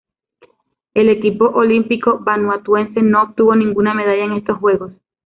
[0.95, 4.93] El equipo olímpico vanuatuense no obtuvo ninguna medalla en estos Juegos.